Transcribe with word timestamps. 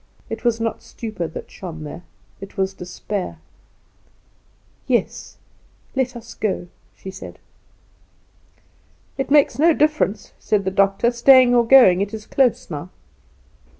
It 0.31 0.43
was 0.43 0.59
not 0.59 0.81
stupor 0.81 1.27
that 1.27 1.51
shone 1.51 1.83
there, 1.83 2.01
it 2.39 2.57
was 2.57 2.73
despair. 2.73 3.37
"Yes, 4.87 5.37
let 5.95 6.15
us 6.15 6.33
go," 6.33 6.69
she 6.95 7.11
said. 7.11 7.37
"It 9.19 9.29
makes 9.29 9.59
no 9.59 9.75
difference," 9.75 10.33
said 10.39 10.65
the 10.65 10.71
doctor; 10.71 11.11
"staying 11.11 11.53
or 11.53 11.67
going; 11.67 12.01
it 12.01 12.15
is 12.15 12.25
close 12.25 12.71
now." 12.71 12.89